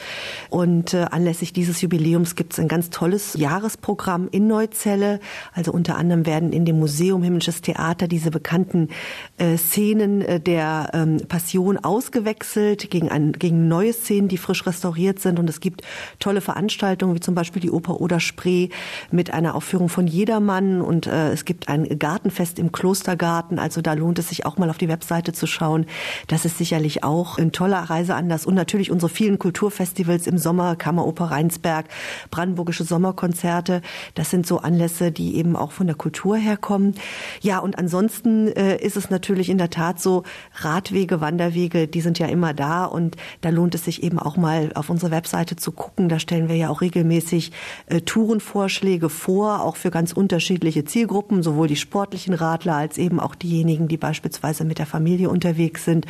Und 0.49 0.93
äh, 0.93 1.05
anlässlich 1.09 1.53
dieses 1.53 1.81
Jubiläums 1.81 2.35
gibt 2.35 2.53
es 2.53 2.59
ein 2.59 2.67
ganz 2.67 2.89
tolles 2.89 3.35
Jahresprogramm 3.35 4.27
in 4.31 4.47
Neuzelle. 4.47 5.19
Also 5.53 5.71
unter 5.71 5.97
anderem 5.97 6.25
werden 6.25 6.51
in 6.51 6.65
dem 6.65 6.79
Museum 6.79 7.23
Himmlisches 7.23 7.61
Theater 7.61 8.07
diese 8.07 8.31
bekannten 8.31 8.89
äh, 9.37 9.57
Szenen 9.57 10.21
äh, 10.21 10.39
der 10.39 10.91
ähm, 10.93 11.17
Passion 11.27 11.77
ausgewechselt 11.77 12.89
gegen, 12.89 13.09
ein, 13.09 13.31
gegen 13.33 13.67
neue 13.67 13.93
Szenen, 13.93 14.27
die 14.27 14.37
frisch 14.37 14.65
restauriert 14.65 15.19
sind. 15.19 15.39
Und 15.39 15.49
es 15.49 15.59
gibt 15.59 15.83
tolle 16.19 16.41
Veranstaltungen, 16.41 17.15
wie 17.15 17.19
zum 17.19 17.35
Beispiel 17.35 17.61
die 17.61 17.71
Oper 17.71 18.01
Oder 18.01 18.19
Spree 18.19 18.69
mit 19.11 19.33
einer 19.33 19.55
Aufführung 19.55 19.89
von 19.89 20.07
Jedermann. 20.07 20.81
Und 20.81 21.07
äh, 21.07 21.31
es 21.31 21.45
gibt 21.45 21.69
ein 21.69 21.97
Gartenfest 21.97 22.59
im 22.59 22.71
Klostergarten. 22.71 23.59
Also 23.59 23.81
da 23.81 23.93
lohnt 23.93 24.19
es 24.19 24.29
sich 24.29 24.45
auch 24.45 24.57
mal 24.57 24.69
auf 24.69 24.77
die 24.77 24.89
Webseite 24.89 25.33
zu 25.33 25.47
schauen. 25.47 25.85
Das 26.27 26.45
ist 26.45 26.57
sicherlich 26.57 27.03
auch 27.03 27.37
ein 27.37 27.51
toller 27.51 27.79
Reiseanlass. 27.79 28.45
Und 28.45 28.55
natürlich 28.55 28.91
unsere 28.91 29.09
vielen 29.09 29.39
Kulturfestivals 29.39 30.00
Festivals 30.01 30.25
im 30.25 30.39
Sommer, 30.39 30.75
Kammeroper 30.75 31.25
Rheinsberg, 31.25 31.85
brandenburgische 32.31 32.83
Sommerkonzerte. 32.83 33.83
Das 34.15 34.31
sind 34.31 34.47
so 34.47 34.57
Anlässe, 34.57 35.11
die 35.11 35.35
eben 35.35 35.55
auch 35.55 35.71
von 35.71 35.85
der 35.85 35.95
Kultur 35.95 36.37
herkommen. 36.37 36.95
Ja, 37.41 37.59
und 37.59 37.77
ansonsten 37.77 38.47
äh, 38.47 38.77
ist 38.77 38.97
es 38.97 39.11
natürlich 39.11 39.49
in 39.49 39.59
der 39.59 39.69
Tat 39.69 40.01
so, 40.01 40.23
Radwege, 40.55 41.21
Wanderwege, 41.21 41.87
die 41.87 42.01
sind 42.01 42.17
ja 42.17 42.25
immer 42.25 42.55
da 42.55 42.85
und 42.85 43.15
da 43.41 43.49
lohnt 43.49 43.75
es 43.75 43.85
sich 43.85 44.01
eben 44.01 44.17
auch 44.17 44.37
mal 44.37 44.71
auf 44.73 44.89
unsere 44.89 45.11
Webseite 45.11 45.55
zu 45.55 45.71
gucken. 45.71 46.09
Da 46.09 46.17
stellen 46.17 46.49
wir 46.49 46.55
ja 46.55 46.69
auch 46.69 46.81
regelmäßig 46.81 47.51
äh, 47.85 48.01
Tourenvorschläge 48.01 49.09
vor, 49.09 49.61
auch 49.61 49.75
für 49.75 49.91
ganz 49.91 50.13
unterschiedliche 50.13 50.83
Zielgruppen, 50.83 51.43
sowohl 51.43 51.67
die 51.67 51.75
sportlichen 51.75 52.33
Radler 52.33 52.75
als 52.75 52.97
eben 52.97 53.19
auch 53.19 53.35
diejenigen, 53.35 53.87
die 53.87 53.97
beispielsweise 53.97 54.65
mit 54.65 54.79
der 54.79 54.87
Familie 54.87 55.29
unterwegs 55.29 55.85
sind. 55.85 56.07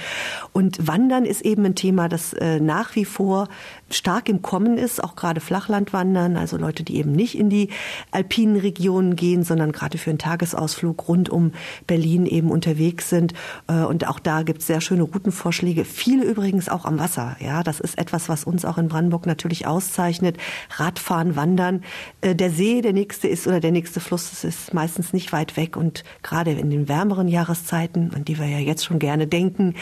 Und 0.54 0.88
Wandern 0.88 1.26
ist 1.26 1.42
eben 1.42 1.66
ein 1.66 1.76
Thema, 1.76 2.08
das 2.08 2.32
äh, 2.34 2.62
nach 2.62 2.96
wie 2.96 3.06
vor 3.06 3.48
stark 3.92 4.30
im 4.30 4.42
Kommen 4.42 4.78
ist, 4.78 5.04
auch 5.04 5.16
gerade 5.16 5.42
Flachlandwandern, 5.42 6.38
also 6.38 6.58
Leute, 6.58 6.84
die 6.84 6.98
eben 6.98 7.12
nicht 7.12 7.38
in 7.38 7.50
die 7.50 7.70
alpinen 8.12 8.58
Regionen 8.58 9.16
gehen, 9.16 9.44
sondern 9.44 9.72
gerade 9.72 9.98
für 9.98 10.10
einen 10.10 10.20
Tagesausflug 10.20 11.08
rund 11.08 11.30
um 11.30 11.52
Berlin 11.88 12.26
eben 12.26 12.52
unterwegs 12.52 13.10
sind. 13.10 13.34
Äh, 13.68 13.84
und 13.84 14.08
auch 14.08 14.20
da 14.20 14.44
gibt 14.44 14.62
es 14.62 14.68
sehr 14.68 14.82
schöne 14.82 15.04
Routenvorschläge. 15.04 15.86
Viele 15.86 16.24
übrigens 16.24 16.70
auch 16.70 16.86
am 16.86 17.00
Wasser. 17.00 17.36
Ja, 17.40 17.64
das 17.64 17.80
ist 17.80 17.98
etwas, 17.98 18.30
was 18.30 18.44
uns 18.44 18.66
auch 18.66 18.78
in 18.78 18.88
Brandenburg 18.88 19.26
natürlich 19.26 19.68
auszeichnet. 19.68 20.38
Radfahren, 20.78 21.36
Wandern. 21.36 21.84
Äh, 22.22 22.36
der 22.36 22.52
See, 22.52 22.82
der 22.82 22.94
nächste 22.94 23.28
ist 23.28 23.48
oder 23.48 23.60
der 23.60 23.72
nächste 23.72 24.00
Fluss, 24.00 24.30
das 24.30 24.44
ist 24.44 24.74
meistens 24.74 25.14
nicht 25.14 25.34
weit 25.34 25.58
weg. 25.58 25.76
Und 25.76 26.04
gerade 26.22 26.52
in 26.52 26.70
den 26.70 26.88
wärmeren 26.88 27.28
Jahreszeiten, 27.28 28.14
an 28.14 28.26
die 28.26 28.38
wir 28.38 28.48
ja 28.48 28.60
jetzt 28.60 28.86
schon 28.86 29.00
gerne 29.00 29.28
denken, 29.28 29.76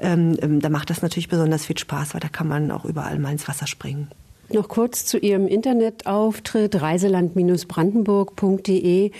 ähm, 0.00 0.36
ähm, 0.42 0.60
da 0.60 0.68
macht 0.68 0.90
das 0.90 1.02
natürlich 1.02 1.28
besonders 1.28 1.66
viel 1.66 1.78
Spaß, 1.78 2.14
weil 2.14 2.20
da 2.20 2.28
kann 2.28 2.48
man 2.48 2.70
auch 2.70 2.84
überall 2.84 3.18
mal 3.18 3.32
ins 3.32 3.48
Wasser 3.48 3.55
springen. 3.66 4.10
Noch 4.48 4.68
kurz 4.68 5.06
zu 5.06 5.18
Ihrem 5.18 5.48
Internetauftritt 5.48 6.80
reiseland-brandenburg.de. 6.80 9.10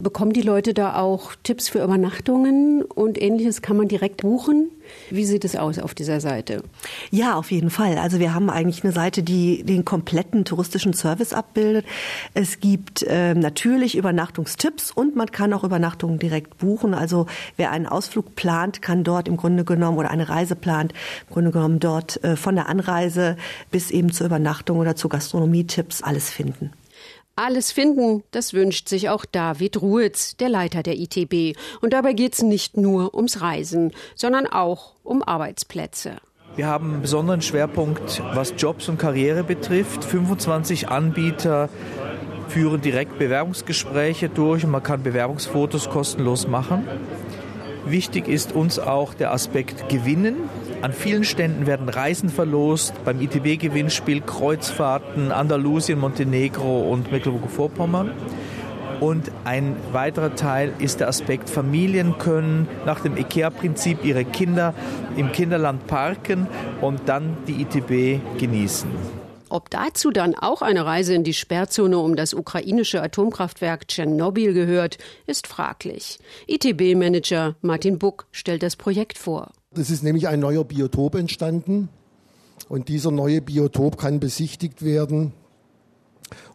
Bekommen 0.00 0.32
die 0.32 0.42
Leute 0.42 0.74
da 0.74 0.96
auch 0.96 1.34
Tipps 1.44 1.68
für 1.68 1.82
Übernachtungen 1.82 2.82
und 2.82 3.20
ähnliches? 3.20 3.62
Kann 3.62 3.76
man 3.76 3.86
direkt 3.86 4.22
buchen? 4.22 4.70
Wie 5.08 5.24
sieht 5.24 5.44
es 5.44 5.54
aus 5.54 5.78
auf 5.78 5.94
dieser 5.94 6.20
Seite? 6.20 6.62
Ja, 7.10 7.36
auf 7.36 7.52
jeden 7.52 7.70
Fall. 7.70 7.96
Also 7.98 8.18
wir 8.18 8.34
haben 8.34 8.50
eigentlich 8.50 8.82
eine 8.82 8.92
Seite, 8.92 9.22
die 9.22 9.62
den 9.62 9.84
kompletten 9.84 10.44
touristischen 10.44 10.94
Service 10.94 11.32
abbildet. 11.32 11.86
Es 12.34 12.58
gibt 12.58 13.04
äh, 13.04 13.34
natürlich 13.34 13.96
Übernachtungstipps 13.96 14.90
und 14.90 15.14
man 15.14 15.30
kann 15.30 15.52
auch 15.52 15.62
Übernachtungen 15.62 16.18
direkt 16.18 16.58
buchen. 16.58 16.92
Also 16.92 17.26
wer 17.56 17.70
einen 17.70 17.86
Ausflug 17.86 18.34
plant, 18.34 18.82
kann 18.82 19.04
dort 19.04 19.28
im 19.28 19.36
Grunde 19.36 19.64
genommen 19.64 19.98
oder 19.98 20.10
eine 20.10 20.28
Reise 20.28 20.56
plant, 20.56 20.92
im 21.28 21.32
Grunde 21.32 21.50
genommen 21.52 21.78
dort 21.78 22.22
äh, 22.24 22.36
von 22.36 22.56
der 22.56 22.68
Anreise 22.68 23.36
bis 23.70 23.92
eben 23.92 24.12
zur 24.12 24.26
Übernachtung 24.26 24.78
oder 24.78 24.96
zu 24.96 25.08
Gastronomietipps 25.08 26.02
alles 26.02 26.30
finden. 26.30 26.72
Alles 27.36 27.72
finden, 27.72 28.22
das 28.30 28.54
wünscht 28.54 28.88
sich 28.88 29.08
auch 29.08 29.24
David 29.24 29.82
Ruitz, 29.82 30.36
der 30.36 30.48
Leiter 30.48 30.84
der 30.84 30.96
ITB. 30.96 31.58
Und 31.80 31.92
dabei 31.92 32.12
geht 32.12 32.34
es 32.34 32.42
nicht 32.42 32.76
nur 32.76 33.12
ums 33.14 33.40
Reisen, 33.40 33.90
sondern 34.14 34.46
auch 34.46 34.94
um 35.02 35.20
Arbeitsplätze. 35.22 36.18
Wir 36.54 36.68
haben 36.68 36.92
einen 36.92 37.02
besonderen 37.02 37.42
Schwerpunkt, 37.42 38.22
was 38.34 38.54
Jobs 38.56 38.88
und 38.88 38.98
Karriere 38.98 39.42
betrifft. 39.42 40.04
25 40.04 40.88
Anbieter 40.88 41.68
führen 42.46 42.80
direkt 42.80 43.18
Bewerbungsgespräche 43.18 44.28
durch 44.28 44.64
und 44.64 44.70
man 44.70 44.84
kann 44.84 45.02
Bewerbungsfotos 45.02 45.90
kostenlos 45.90 46.46
machen. 46.46 46.86
Wichtig 47.84 48.28
ist 48.28 48.52
uns 48.52 48.78
auch 48.78 49.12
der 49.12 49.32
Aspekt 49.32 49.88
Gewinnen. 49.88 50.36
An 50.84 50.92
vielen 50.92 51.24
Ständen 51.24 51.66
werden 51.66 51.88
Reisen 51.88 52.28
verlost, 52.28 52.92
beim 53.06 53.18
ITB-Gewinnspiel 53.18 54.20
Kreuzfahrten, 54.20 55.32
Andalusien, 55.32 55.98
Montenegro 55.98 56.92
und 56.92 57.10
Mecklenburg-Vorpommern. 57.10 58.10
Und 59.00 59.32
ein 59.44 59.76
weiterer 59.92 60.34
Teil 60.34 60.74
ist 60.80 61.00
der 61.00 61.08
Aspekt, 61.08 61.48
Familien 61.48 62.18
können 62.18 62.68
nach 62.84 63.00
dem 63.00 63.16
IKEA-Prinzip 63.16 64.04
ihre 64.04 64.26
Kinder 64.26 64.74
im 65.16 65.32
Kinderland 65.32 65.86
parken 65.86 66.48
und 66.82 67.08
dann 67.08 67.38
die 67.48 67.62
ITB 67.62 68.20
genießen. 68.38 68.90
Ob 69.48 69.70
dazu 69.70 70.10
dann 70.10 70.34
auch 70.34 70.60
eine 70.60 70.84
Reise 70.84 71.14
in 71.14 71.24
die 71.24 71.32
Sperrzone 71.32 71.96
um 71.96 72.14
das 72.14 72.34
ukrainische 72.34 73.02
Atomkraftwerk 73.02 73.88
Tschernobyl 73.88 74.52
gehört, 74.52 74.98
ist 75.26 75.46
fraglich. 75.46 76.18
ITB-Manager 76.46 77.54
Martin 77.62 77.98
Buck 77.98 78.26
stellt 78.32 78.62
das 78.62 78.76
Projekt 78.76 79.16
vor. 79.16 79.50
Es 79.78 79.90
ist 79.90 80.02
nämlich 80.02 80.28
ein 80.28 80.40
neuer 80.40 80.64
Biotop 80.64 81.16
entstanden 81.16 81.88
und 82.68 82.88
dieser 82.88 83.10
neue 83.10 83.40
Biotop 83.40 83.98
kann 83.98 84.20
besichtigt 84.20 84.84
werden. 84.84 85.32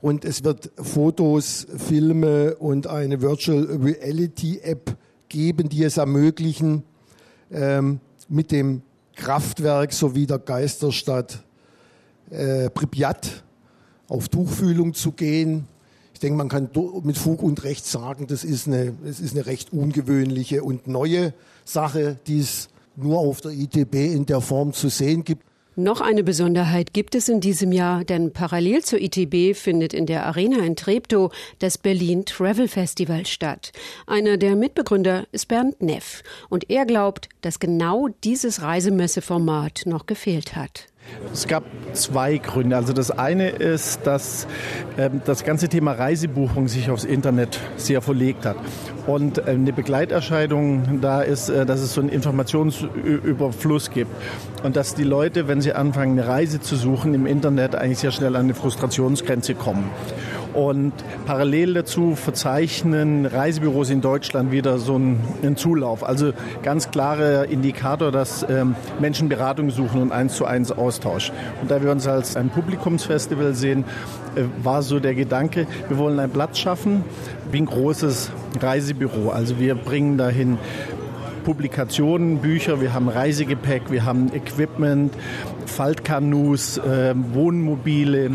Und 0.02 0.26
es 0.26 0.44
wird 0.44 0.72
Fotos, 0.78 1.68
Filme 1.78 2.56
und 2.56 2.88
eine 2.88 3.22
Virtual 3.22 3.66
Reality 3.66 4.60
App 4.60 4.96
geben, 5.28 5.70
die 5.70 5.84
es 5.84 5.98
ermöglichen, 5.98 6.84
ähm, 7.52 8.00
mit 8.28 8.52
dem 8.52 8.82
Kraftwerk 9.16 9.94
sowie 9.94 10.26
der 10.26 10.40
Geisterstadt 10.40 11.44
äh, 12.30 12.70
Pripyat 12.70 13.44
auf 14.08 14.30
Tuchfühlung 14.30 14.94
zu 14.94 15.12
gehen. 15.12 15.68
Ich 16.14 16.20
denke, 16.20 16.38
man 16.38 16.50
kann 16.50 16.70
mit 17.04 17.18
Fug 17.18 17.44
und 17.44 17.64
Recht 17.64 17.86
sagen, 17.86 18.28
das 18.28 18.44
ist 18.44 18.68
eine, 18.68 18.94
das 19.06 19.20
ist 19.20 19.36
eine 19.36 19.46
recht 19.46 19.72
ungewöhnliche 19.72 20.64
und 20.64 20.88
neue 20.88 21.34
Sache, 21.66 22.18
die 22.28 22.40
es 22.40 22.69
nur 22.96 23.19
auf 23.19 23.41
der 23.41 23.51
ITB 23.51 23.96
in 23.96 24.25
der 24.25 24.41
Form 24.41 24.74
zu 24.74 24.89
sehen 24.89 25.24
gibt. 25.24 25.43
Noch 25.75 26.01
eine 26.01 26.25
Besonderheit 26.25 26.93
gibt 26.93 27.15
es 27.15 27.29
in 27.29 27.39
diesem 27.39 27.72
Jahr, 27.72 28.03
denn 28.03 28.34
parallel 28.34 28.84
zur 28.84 29.00
ITB 29.00 29.55
findet 29.55 29.93
in 29.93 30.08
der 30.08 30.25
Arena 30.25 30.58
in 30.65 30.75
Treptow 30.75 31.34
das 31.60 31.77
Berlin 31.77 32.25
Travel 32.25 32.67
Festival 32.67 33.25
statt. 33.25 33.72
Einer 34.05 34.36
der 34.36 34.58
Mitbegründer 34.58 35.25
ist 35.31 35.48
Bernd 35.48 35.81
Neff 35.81 36.22
und 36.50 36.69
er 36.69 36.86
glaubt, 36.86 37.29
dass 37.39 37.60
genau 37.60 38.10
dieses 38.25 38.62
Reisemesseformat 38.62 39.84
noch 39.86 40.05
gefehlt 40.05 40.58
hat. 40.58 40.88
Es 41.34 41.48
gab 41.48 41.63
zwei 41.94 42.38
Gründe. 42.38 42.75
Also 42.75 42.94
das 42.94 43.12
eine 43.12 43.50
ist, 43.50 44.06
dass 44.06 44.48
ähm, 44.98 45.22
das 45.25 45.44
ganze 45.44 45.70
Thema 45.70 45.92
Reisebuchung 45.92 46.68
sich 46.68 46.89
aufs 46.89 47.04
Internet 47.04 47.60
sehr 47.78 48.01
verlegt 48.01 48.46
hat. 48.46 48.58
Und 49.06 49.38
äh, 49.38 49.51
eine 49.51 49.74
Begleiterscheinung 49.74 51.01
da 51.01 51.22
ist, 51.22 51.50
äh, 51.50 51.66
dass 51.66 51.82
es 51.82 51.94
so 51.94 52.01
einen 52.01 52.10
Informationsüberfluss 52.10 53.92
gibt. 53.92 54.12
Und 54.63 54.75
dass 54.75 54.96
die 54.96 55.04
Leute, 55.04 55.48
wenn 55.48 55.62
sie 55.62 55.74
anfangen, 55.74 56.20
eine 56.20 56.28
Reise 56.28 56.60
zu 56.60 56.75
suchen, 56.75 57.13
im 57.13 57.25
Internet 57.25 57.75
eigentlich 57.75 58.00
sehr 58.00 58.12
schnell 58.12 58.36
an 58.36 58.46
eine 58.46 58.54
Frustrationsgrenze 58.54 59.56
kommen. 59.56 59.89
Und 60.53 60.94
parallel 61.25 61.75
dazu 61.75 62.15
verzeichnen 62.15 63.25
Reisebüros 63.25 63.89
in 63.89 64.01
Deutschland 64.01 64.51
wieder 64.51 64.79
so 64.79 64.96
einen, 64.96 65.56
Zulauf. 65.56 66.03
Also 66.03 66.34
ganz 66.63 66.91
klarer 66.91 67.46
Indikator, 67.46 68.12
dass 68.12 68.46
ähm, 68.50 68.75
Menschen 69.00 69.29
Beratung 69.29 69.70
suchen 69.72 70.01
und 70.01 70.12
eins 70.12 70.36
zu 70.36 70.46
eins 70.46 70.72
Austausch. 70.72 71.32
Und 71.62 71.70
da 71.72 71.84
wir 71.84 71.91
uns 71.91 72.08
als 72.08 72.36
ein 72.36 72.50
Publikumsfestival 72.50 73.53
sehen, 73.53 73.84
äh, 74.36 74.44
war 74.63 74.82
so 74.82 75.00
der 75.00 75.15
Gedanke, 75.15 75.68
wir 75.88 75.98
wollen 75.98 76.20
einen 76.20 76.32
Platz 76.32 76.60
schaffen 76.60 77.03
wie 77.51 77.62
ein 77.62 77.65
großes 77.65 78.32
Reisebüro. 78.60 79.29
Also 79.29 79.60
wir 79.60 79.75
bringen 79.75 80.18
dahin 80.18 80.58
Publikationen, 81.39 82.38
Bücher, 82.38 82.81
wir 82.81 82.93
haben 82.93 83.10
Reisegepäck, 83.10 83.91
wir 83.91 84.05
haben 84.05 84.31
Equipment, 84.34 85.13
Faltkanus, 85.65 86.77
äh, 86.77 87.13
Wohnmobile 87.34 88.31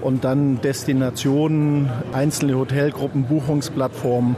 und 0.00 0.24
dann 0.24 0.60
Destinationen, 0.60 1.90
einzelne 2.12 2.56
Hotelgruppen, 2.56 3.24
Buchungsplattformen 3.24 4.36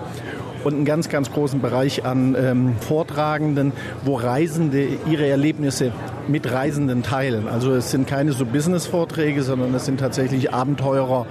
und 0.64 0.74
einen 0.74 0.84
ganz, 0.84 1.08
ganz 1.08 1.32
großen 1.32 1.60
Bereich 1.60 2.04
an 2.04 2.36
ähm, 2.38 2.74
Vortragenden, 2.80 3.72
wo 4.04 4.16
Reisende 4.16 4.86
ihre 5.10 5.26
Erlebnisse 5.26 5.92
mit 6.30 6.50
Reisenden 6.50 7.02
teilen. 7.02 7.48
Also 7.48 7.72
es 7.72 7.90
sind 7.90 8.06
keine 8.06 8.32
so 8.32 8.46
Business-Vorträge, 8.46 9.42
sondern 9.42 9.74
es 9.74 9.84
sind 9.84 10.00
tatsächlich 10.00 10.52
Abenteurer, 10.52 11.26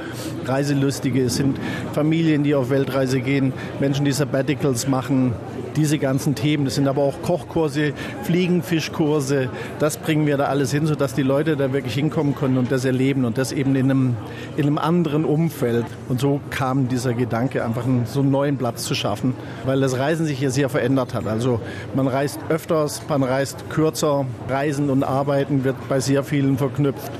Reiselustige, 0.45 1.23
es 1.23 1.35
sind 1.35 1.57
Familien, 1.93 2.43
die 2.43 2.55
auf 2.55 2.69
Weltreise 2.69 3.21
gehen, 3.21 3.53
Menschen, 3.79 4.05
die 4.05 4.11
Sabbaticals 4.11 4.87
machen, 4.87 5.33
diese 5.75 5.97
ganzen 5.97 6.35
Themen. 6.35 6.65
Das 6.65 6.75
sind 6.75 6.87
aber 6.87 7.01
auch 7.01 7.21
Kochkurse, 7.21 7.93
Fliegenfischkurse. 8.23 9.49
Das 9.79 9.97
bringen 9.97 10.25
wir 10.25 10.37
da 10.37 10.45
alles 10.45 10.71
hin, 10.71 10.85
sodass 10.85 11.13
die 11.13 11.23
Leute 11.23 11.55
da 11.55 11.71
wirklich 11.73 11.93
hinkommen 11.93 12.35
können 12.35 12.57
und 12.57 12.71
das 12.71 12.85
erleben 12.85 13.25
und 13.25 13.37
das 13.37 13.51
eben 13.51 13.75
in 13.75 13.89
einem, 13.89 14.15
in 14.57 14.67
einem 14.67 14.77
anderen 14.77 15.25
Umfeld. 15.25 15.85
Und 16.09 16.19
so 16.19 16.41
kam 16.49 16.87
dieser 16.89 17.13
Gedanke, 17.13 17.63
einfach 17.63 17.85
einen, 17.85 18.05
so 18.05 18.19
einen 18.19 18.31
neuen 18.31 18.57
Platz 18.57 18.83
zu 18.83 18.95
schaffen, 18.95 19.33
weil 19.65 19.79
das 19.79 19.97
Reisen 19.97 20.25
sich 20.25 20.39
hier 20.39 20.51
sehr 20.51 20.69
verändert 20.69 21.13
hat. 21.13 21.27
Also 21.27 21.61
man 21.95 22.07
reist 22.07 22.39
öfters, 22.49 23.01
man 23.07 23.23
reist 23.23 23.69
kürzer. 23.69 24.25
Reisen 24.49 24.88
und 24.89 25.03
Arbeiten 25.03 25.63
wird 25.63 25.75
bei 25.87 25.99
sehr 25.99 26.23
vielen 26.23 26.57
verknüpft. 26.57 27.11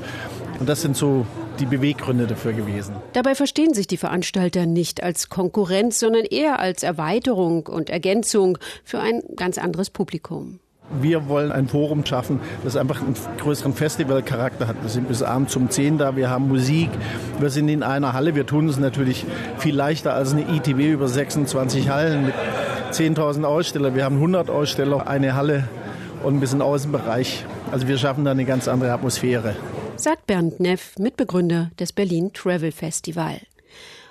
Und 0.58 0.68
das 0.68 0.82
sind 0.82 0.96
so 0.96 1.26
die 1.58 1.66
Beweggründe 1.66 2.26
dafür 2.26 2.52
gewesen. 2.52 2.94
Dabei 3.12 3.34
verstehen 3.34 3.74
sich 3.74 3.86
die 3.86 3.96
Veranstalter 3.96 4.66
nicht 4.66 5.02
als 5.02 5.28
Konkurrenz, 5.28 6.00
sondern 6.00 6.24
eher 6.24 6.58
als 6.58 6.82
Erweiterung 6.82 7.66
und 7.66 7.90
Ergänzung 7.90 8.58
für 8.84 9.00
ein 9.00 9.22
ganz 9.36 9.58
anderes 9.58 9.90
Publikum. 9.90 10.58
Wir 11.00 11.28
wollen 11.28 11.52
ein 11.52 11.68
Forum 11.68 12.04
schaffen, 12.04 12.40
das 12.64 12.76
einfach 12.76 13.00
einen 13.00 13.14
größeren 13.38 13.74
Festivalcharakter 13.74 14.66
hat. 14.66 14.82
Wir 14.82 14.88
sind 14.88 15.06
bis 15.06 15.22
abends 15.22 15.54
um 15.54 15.70
10 15.70 15.98
da, 15.98 16.16
wir 16.16 16.30
haben 16.30 16.48
Musik, 16.48 16.90
wir 17.38 17.50
sind 17.50 17.68
in 17.68 17.84
einer 17.84 18.12
Halle. 18.12 18.34
Wir 18.34 18.44
tun 18.44 18.68
es 18.68 18.76
natürlich 18.76 19.24
viel 19.58 19.76
leichter 19.76 20.14
als 20.14 20.32
eine 20.32 20.42
ITB 20.56 20.80
über 20.92 21.06
26 21.06 21.90
Hallen 21.90 22.26
mit 22.26 22.34
10.000 22.90 23.44
Aussteller. 23.44 23.94
Wir 23.94 24.04
haben 24.04 24.16
100 24.16 24.50
Aussteller, 24.50 25.06
eine 25.06 25.36
Halle 25.36 25.68
und 26.22 26.34
ein 26.34 26.40
bisschen 26.40 26.62
Außenbereich. 26.62 27.44
Also 27.70 27.88
wir 27.88 27.98
schaffen 27.98 28.24
da 28.24 28.30
eine 28.30 28.44
ganz 28.44 28.68
andere 28.68 28.92
Atmosphäre 28.92 29.54
sagt 30.00 30.26
Bernd 30.26 30.60
Neff, 30.60 30.98
Mitbegründer 30.98 31.70
des 31.78 31.92
Berlin 31.92 32.32
Travel 32.32 32.72
Festival. 32.72 33.40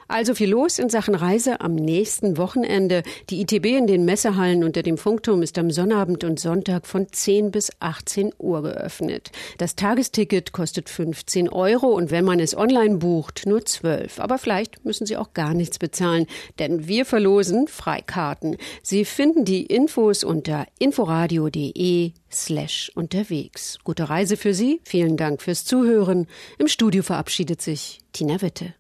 Also 0.10 0.34
viel 0.34 0.50
los 0.50 0.80
in 0.80 0.90
Sachen 0.90 1.14
Reise 1.14 1.62
am 1.62 1.76
nächsten 1.76 2.38
Wochenende. 2.38 3.04
Die 3.30 3.42
ITB 3.42 3.78
in 3.78 3.86
den 3.86 4.06
Messehallen 4.06 4.64
unter 4.64 4.82
dem 4.82 4.98
Funkturm 4.98 5.44
ist 5.44 5.60
am 5.60 5.70
Sonnabend 5.70 6.24
und 6.24 6.40
Sonntag 6.40 6.88
von 6.88 7.06
10 7.12 7.52
bis 7.52 7.70
18 7.80 8.34
Uhr 8.40 8.64
geöffnet. 8.64 9.32
Das 9.60 9.76
Tagesticket 9.76 10.52
kostet 10.52 10.90
15 10.90 11.48
Euro 11.48 11.90
und 11.90 12.10
wenn 12.10 12.26
man 12.26 12.40
es 12.40 12.58
online 12.58 12.98
bucht, 12.98 13.44
nur 13.46 13.64
12. 13.64 14.20
Aber 14.20 14.40
vielleicht 14.40 14.84
müssen 14.84 15.06
Sie 15.06 15.16
auch 15.16 15.34
gar 15.34 15.54
nichts 15.54 15.78
bezahlen, 15.78 16.26
denn 16.58 16.88
wir 16.88 17.06
verlosen 17.06 17.68
Freikarten. 17.68 18.58
Sie 18.82 19.06
finden 19.06 19.46
die 19.46 19.68
Infos 19.68 20.24
unter 20.24 20.66
inforadio.de 20.80 22.14
slash 22.32 22.92
unterwegs. 22.96 23.78
Gute 23.84 24.10
Reise 24.10 24.38
für 24.38 24.56
Sie. 24.56 24.82
Vielen 24.86 25.18
Dank 25.18 25.44
fürs 25.44 25.66
Zuhören. 25.66 26.26
Im 26.58 26.68
Studio 26.68 27.04
verabschiedet 27.04 27.62
sich 27.62 28.00
Tina 28.12 28.42
Witte. 28.42 28.74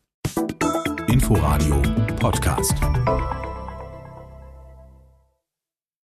Inforadio 1.12 1.82
Podcast. 2.20 3.39